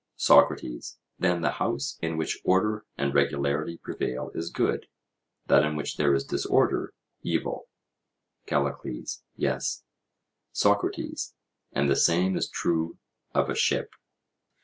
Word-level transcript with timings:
SOCRATES: 0.15 0.97
Then 1.19 1.41
the 1.41 1.51
house 1.61 1.99
in 2.01 2.17
which 2.17 2.39
order 2.43 2.85
and 2.97 3.13
regularity 3.13 3.77
prevail 3.77 4.31
is 4.33 4.49
good; 4.49 4.87
that 5.45 5.63
in 5.63 5.75
which 5.75 5.97
there 5.97 6.15
is 6.15 6.23
disorder, 6.23 6.95
evil? 7.21 7.67
CALLICLES: 8.47 9.21
Yes. 9.35 9.83
SOCRATES: 10.53 11.35
And 11.73 11.87
the 11.87 11.95
same 11.95 12.35
is 12.35 12.49
true 12.49 12.97
of 13.35 13.47
a 13.47 13.53
ship? 13.53 13.91